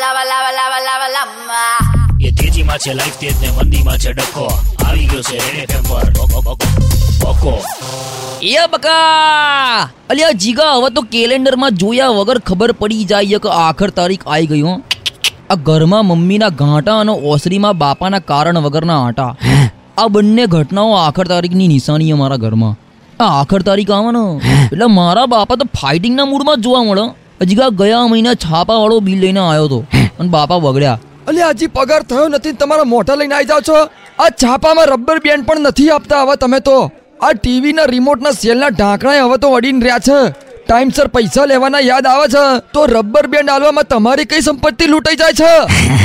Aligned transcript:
lava, 0.00 0.22
લાવા 0.30 0.50
લાવા 0.50 0.78
લાવા 0.78 1.08
lava. 1.08 1.62
એ 2.20 2.30
તેજીમાં 2.30 2.78
છે 2.78 2.92
લાઈફ 2.94 3.16
તેજ 3.20 3.34
ને 3.42 3.48
મંદીમાં 3.50 3.98
છે 3.98 4.12
ડખો. 4.12 4.46
આવી 4.86 5.06
ગયો 5.06 5.22
છે 5.22 5.36
રેડ 5.36 5.70
એફએમ 5.70 5.82
પર. 5.82 6.10
બકો 6.10 6.42
બકો 6.42 6.54
બકો 7.22 7.62
એ 8.42 8.66
બકા! 8.72 9.90
અલ્યા 10.10 10.30
જીગા 10.32 10.72
હવે 10.76 10.90
તો 10.90 11.02
કેલેન્ડરમાં 11.02 11.70
જોયા 11.70 12.08
વગર 12.08 12.38
ખબર 12.38 12.72
પડી 12.72 13.04
જાય 13.04 13.38
કે 13.38 13.48
આખર 13.48 13.90
તારીખ 13.90 14.26
આવી 14.26 14.46
ગઈ 14.46 14.60
હો. 14.60 14.80
આ 15.50 15.54
ઘરમાં 15.54 16.06
મમ્મીના 16.06 16.48
ઘાંટા 16.48 17.00
અને 17.00 17.12
ઓસરીમાં 17.12 17.78
બાપાના 17.78 18.18
કારણ 18.18 18.58
વગરના 18.58 19.06
આટા. 19.06 19.36
આ 19.98 20.08
બંને 20.08 20.46
ઘટનાઓ 20.46 20.92
આખર 20.92 21.26
તારીખની 21.26 21.68
નિશાની 21.68 22.12
મારા 22.12 22.36
ઘરમાં. 22.36 22.76
આ 23.22 23.40
આખર 23.40 23.62
તારીખ 23.62 23.90
આવે 23.90 24.12
ને 24.12 24.40
એટલે 24.64 24.86
મારા 24.86 25.26
બાપા 25.26 25.56
તો 25.56 25.64
ફાઇટિંગના 25.80 26.24
મૂડમાં 26.24 26.56
જ 26.56 26.60
જોવા 26.60 26.82
મળે. 26.82 27.10
હજી 27.42 27.54
ગયા 27.54 28.06
મહિના 28.08 28.34
છાપાવાળો 28.34 29.00
બિલ 29.00 29.20
લઈને 29.20 29.40
આવ્યો 29.40 29.64
હતો 29.64 29.84
અને 30.20 30.28
બાપા 30.28 30.58
બગડ્યા. 30.58 30.98
અલે 31.28 31.42
હજી 31.42 31.66
પગાર 31.66 32.02
થયો 32.02 32.28
નથી 32.28 32.52
તમારા 32.52 32.84
મોઢા 32.84 33.14
લઈને 33.14 33.34
આવી 33.34 33.44
જાવ 33.44 33.60
છો. 33.60 33.76
આ 34.18 34.28
છાપામાં 34.28 34.86
રબર 34.86 35.18
બેન્ડ 35.18 35.46
પણ 35.46 35.60
નથી 35.60 35.90
આપતા 35.90 36.22
હવે 36.22 36.36
તમે 36.36 36.60
તો. 36.60 36.90
આ 37.22 37.32
ટીવીના 37.32 37.84
રિમોટના 37.84 38.30
સેલના 38.30 38.68
ઢાંકણા 38.68 39.24
હવે 39.24 39.36
તો 39.36 39.54
અડીને 39.54 39.84
રહ્યા 39.84 39.98
છે. 39.98 40.18
ટાઈમસર 40.66 41.08
પૈસા 41.08 41.44
લેવાના 41.44 41.78
યાદ 41.78 42.06
આવે 42.06 42.26
છે. 42.26 42.44
તો 42.74 42.86
રબર 42.86 43.26
બેન્ડ 43.26 43.50
આલવામાં 43.50 43.84
તમારી 43.84 44.24
કઈ 44.24 44.40
સંપત્તિ 44.40 44.86
લૂંટાઈ 44.86 45.16
જાય 45.16 45.32
છે? 45.32 45.52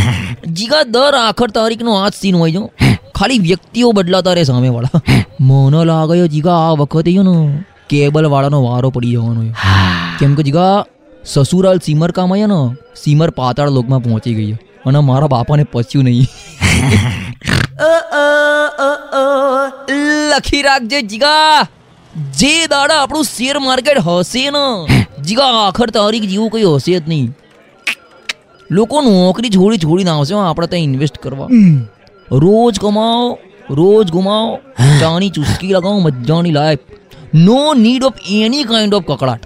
જીગા 0.57 0.83
દર 0.83 1.15
આખર 1.15 1.49
તારીખનો 1.49 1.99
આ 2.03 2.09
જ 2.09 2.13
સીન 2.21 2.35
હોય 2.35 2.51
છે 2.51 2.97
ખાલી 3.15 3.39
વ્યક્તિઓ 3.39 3.91
બદલાતા 3.91 4.33
રહે 4.33 4.43
સામેવાળા. 4.43 5.01
મને 5.39 5.85
લાગ્યો 5.85 6.27
જીગા 6.27 6.51
આ 6.51 6.73
વખતે 6.73 7.11
ને 7.11 7.63
કેબલ 7.89 8.25
વાળાનો 8.25 8.63
વારો 8.63 8.89
પડી 8.89 9.11
જવાનો 9.11 9.41
કેમ 10.19 10.35
કે 10.35 10.43
જીગા 10.43 10.85
સસુરાલ 11.25 11.79
સીમર 11.79 12.11
કામ 12.11 12.33
આયા 12.33 12.47
ને 12.47 12.75
સીમર 12.95 13.29
પાતાળ 13.29 13.69
લોકમાં 13.69 13.99
પહોંચી 13.99 14.33
ગઈ 14.33 14.57
અને 14.85 14.99
મારા 14.99 15.27
બાપાને 15.27 15.63
પચ્યું 15.63 16.03
નહીં. 16.03 16.21
લખી 20.29 20.61
રાખજે 20.61 21.01
જીગા. 21.01 21.67
જે 22.39 22.67
દાડા 22.67 22.95
આપણું 22.95 23.23
શેર 23.23 23.59
માર્કેટ 23.59 23.99
હશે 23.99 24.49
ને 24.49 24.59
જીગા 25.23 25.43
આખર 25.43 25.89
તારીખ 25.89 26.23
જેવું 26.23 26.49
કઈ 26.49 26.63
હશે 26.63 26.99
જ 26.99 27.03
નહીં. 27.07 27.35
લોકો 28.71 29.01
નોકરી 29.01 29.49
છોડી 29.49 29.77
છોડીને 29.77 30.09
આવશે 30.09 30.35
આપણે 30.35 30.67
ત્યાં 30.67 30.83
ઇન્વેસ્ટ 30.83 31.17
કરવા. 31.17 31.47
રોજ 32.31 32.79
કમાઓ 32.79 33.37
રોજ 33.69 34.11
ગુમાવો 34.11 34.59
ચાની 34.99 35.29
ચુસ્કી 35.29 35.67
લગાવો 35.67 35.99
મજાની 35.99 36.51
life. 36.51 36.79
No 37.35 37.73
need 37.73 38.03
of 38.03 38.13
any 38.31 38.63
kind 38.63 38.93
of 38.93 39.03
કકડાટ. 39.03 39.45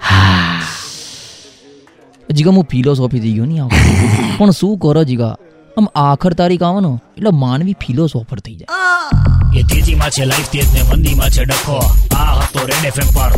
જીગા 2.37 2.51
હું 2.51 2.65
ફિલોસોફી 2.71 3.19
થઈ 3.19 3.33
ગયો 3.33 3.45
નહીં 3.45 3.63
આવું 3.63 4.37
પણ 4.37 4.51
શું 4.51 4.77
કરો 4.77 5.03
જીગા? 5.03 5.33
આમ 5.77 5.87
આખર 5.95 6.33
તારીખ 6.33 6.63
આવવાનો, 6.63 6.91
એટલે 7.17 7.33
માનવી 7.33 7.75
ફિલોસોફર 7.85 8.39
થઈ 8.39 8.55
જાય. 8.55 9.59
એ 9.59 9.63
તેજીમાં 9.63 10.09
છે, 10.09 10.23
લાઈફ 10.25 10.49
તેજ 10.49 10.73
ને 10.73 10.81
મંદીમાં 10.89 11.29
છે 11.29 11.43
ડખો. 11.45 11.77
આ 12.15 12.33
હતો 12.39 12.65
રેડ 12.65 12.85
એફએમ 12.85 13.09
પર. 13.13 13.31